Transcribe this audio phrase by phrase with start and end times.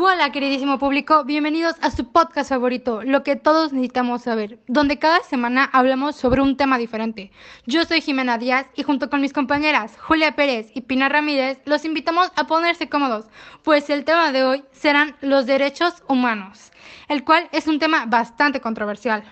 [0.00, 5.24] Hola queridísimo público, bienvenidos a su podcast favorito, Lo que todos necesitamos saber, donde cada
[5.24, 7.32] semana hablamos sobre un tema diferente.
[7.66, 11.84] Yo soy Jimena Díaz y junto con mis compañeras Julia Pérez y Pina Ramírez los
[11.84, 13.24] invitamos a ponerse cómodos,
[13.64, 16.70] pues el tema de hoy serán los derechos humanos,
[17.08, 19.24] el cual es un tema bastante controversial.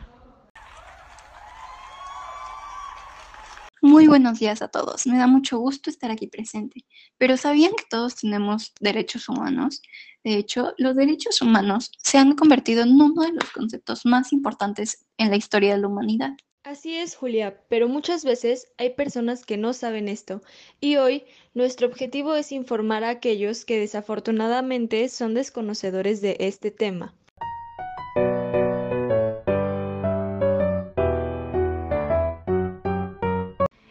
[3.97, 5.07] Muy buenos días a todos.
[5.07, 6.85] Me da mucho gusto estar aquí presente.
[7.17, 9.81] Pero ¿sabían que todos tenemos derechos humanos?
[10.23, 15.07] De hecho, los derechos humanos se han convertido en uno de los conceptos más importantes
[15.17, 16.33] en la historia de la humanidad.
[16.63, 20.43] Así es, Julia, pero muchas veces hay personas que no saben esto,
[20.79, 27.15] y hoy nuestro objetivo es informar a aquellos que desafortunadamente son desconocedores de este tema.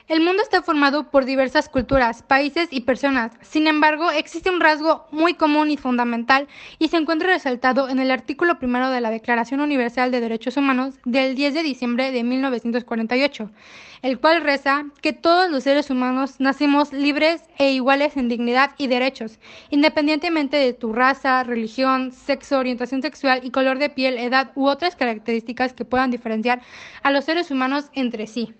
[0.08, 3.32] El mundo está formado por diversas culturas, países y personas.
[3.42, 8.12] Sin embargo, existe un rasgo muy común y fundamental y se encuentra resaltado en el
[8.12, 13.50] artículo primero de la Declaración Universal de Derechos Humanos del 10 de diciembre de 1948,
[14.04, 18.86] el cual reza que todos los seres humanos nacemos libres e iguales en dignidad y
[18.86, 19.40] derechos,
[19.72, 24.96] independientemente de tu raza, religión, sexo, orientación sexual y color de piel, edad u otras
[24.96, 26.62] características que puedan diferenciar
[27.02, 28.54] a los seres humanos entre sí.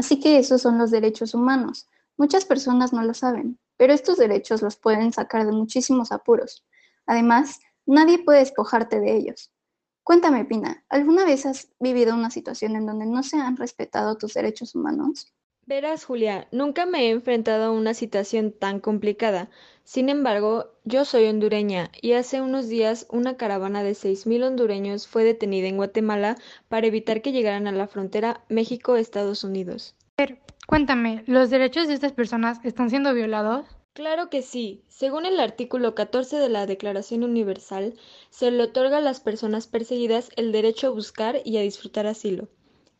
[0.00, 1.86] Así que esos son los derechos humanos.
[2.16, 6.64] Muchas personas no lo saben, pero estos derechos los pueden sacar de muchísimos apuros.
[7.04, 9.52] Además, nadie puede despojarte de ellos.
[10.02, 14.32] Cuéntame, Pina, ¿alguna vez has vivido una situación en donde no se han respetado tus
[14.32, 15.34] derechos humanos?
[15.70, 19.50] Verás, Julia, nunca me he enfrentado a una situación tan complicada.
[19.84, 25.22] Sin embargo, yo soy hondureña y hace unos días una caravana de 6.000 hondureños fue
[25.22, 26.36] detenida en Guatemala
[26.68, 29.94] para evitar que llegaran a la frontera México-Estados Unidos.
[30.16, 33.64] Pero, cuéntame, ¿los derechos de estas personas están siendo violados?
[33.92, 34.82] Claro que sí.
[34.88, 37.94] Según el artículo 14 de la Declaración Universal,
[38.30, 42.48] se le otorga a las personas perseguidas el derecho a buscar y a disfrutar asilo.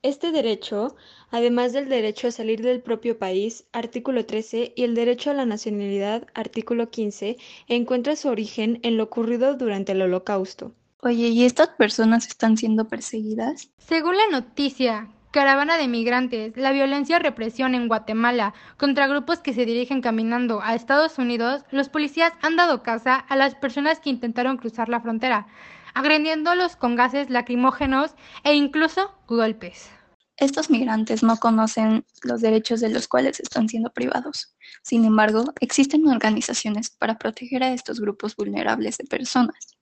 [0.02, 0.96] Este derecho,
[1.30, 5.44] además del derecho a salir del propio país, artículo 13, y el derecho a la
[5.44, 7.36] nacionalidad, artículo 15,
[7.68, 10.72] encuentra su origen en lo ocurrido durante el Holocausto.
[11.02, 13.68] Oye, ¿y estas personas están siendo perseguidas?
[13.76, 19.52] Según la noticia, Caravana de migrantes, la violencia y represión en Guatemala contra grupos que
[19.52, 24.10] se dirigen caminando a Estados Unidos, los policías han dado caza a las personas que
[24.10, 25.46] intentaron cruzar la frontera
[25.94, 28.14] agrediéndolos con gases lacrimógenos
[28.44, 29.90] e incluso golpes.
[30.36, 34.54] Estos migrantes no conocen los derechos de los cuales están siendo privados.
[34.82, 39.76] Sin embargo, existen organizaciones para proteger a estos grupos vulnerables de personas,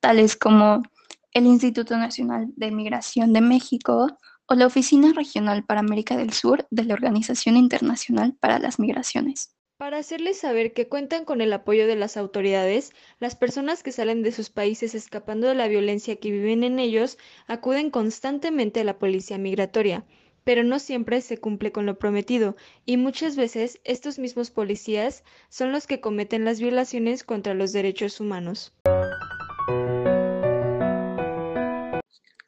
[0.00, 0.82] tales como
[1.32, 4.06] el Instituto Nacional de Migración de México
[4.46, 9.54] o la Oficina Regional para América del Sur de la Organización Internacional para las Migraciones.
[9.80, 14.22] Para hacerles saber que cuentan con el apoyo de las autoridades, las personas que salen
[14.22, 18.98] de sus países escapando de la violencia que viven en ellos acuden constantemente a la
[18.98, 20.04] policía migratoria,
[20.44, 25.72] pero no siempre se cumple con lo prometido, y muchas veces estos mismos policías son
[25.72, 28.74] los que cometen las violaciones contra los derechos humanos.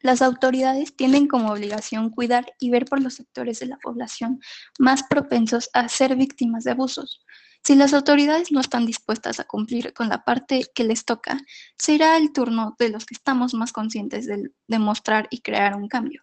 [0.02, 4.40] Las autoridades tienen como obligación cuidar y ver por los sectores de la población
[4.78, 7.24] más propensos a ser víctimas de abusos.
[7.64, 11.38] Si las autoridades no están dispuestas a cumplir con la parte que les toca,
[11.78, 16.22] será el turno de los que estamos más conscientes de demostrar y crear un cambio.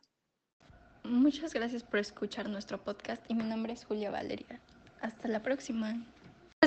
[1.06, 4.60] Muchas gracias por escuchar nuestro podcast y mi nombre es Julia Valeria.
[5.02, 5.96] Hasta la próxima.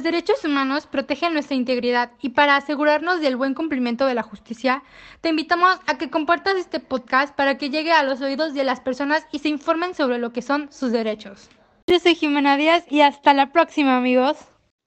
[0.02, 4.82] Los derechos humanos protegen nuestra integridad y para asegurarnos del buen cumplimiento de la justicia,
[5.20, 8.80] te invitamos a que compartas este podcast para que llegue a los oídos de las
[8.80, 11.50] personas y se informen sobre lo que son sus derechos.
[11.86, 14.38] Yo soy Jimena Díaz y hasta la próxima amigos.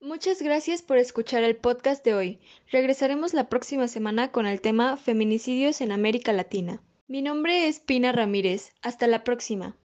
[0.01, 2.41] Muchas gracias por escuchar el podcast de hoy.
[2.69, 6.81] Regresaremos la próxima semana con el tema Feminicidios en América Latina.
[7.07, 8.73] Mi nombre es Pina Ramírez.
[8.81, 9.77] Hasta la próxima.